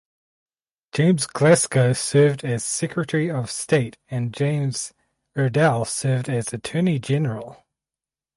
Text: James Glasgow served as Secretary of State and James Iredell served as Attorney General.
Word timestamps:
James 0.93 1.27
Glasgow 1.27 1.93
served 1.93 2.43
as 2.43 2.65
Secretary 2.65 3.29
of 3.29 3.51
State 3.51 3.99
and 4.09 4.33
James 4.33 4.95
Iredell 5.37 5.85
served 5.85 6.27
as 6.27 6.51
Attorney 6.51 6.97
General. 6.97 7.63